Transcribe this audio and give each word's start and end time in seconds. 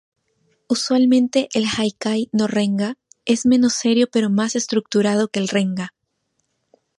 Usualmente 0.67 1.47
el 1.53 1.65
Haikai-no-Renga 1.77 2.97
es 3.25 3.45
menos 3.45 3.73
serio 3.73 4.07
pero 4.11 4.31
más 4.31 4.55
estructurado 4.55 5.27
que 5.27 5.39
el 5.39 5.47
Renga. 5.47 5.93